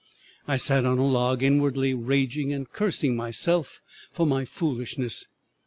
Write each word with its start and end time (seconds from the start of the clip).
I 0.47 0.57
sat 0.57 0.83
on 0.83 0.97
a 0.97 1.05
log, 1.05 1.43
inwardly 1.43 1.93
raging 1.93 2.51
and 2.51 2.67
cursing 2.67 3.15
myself 3.15 3.83
for 4.11 4.25
my 4.25 4.45
foolishness. 4.45 5.27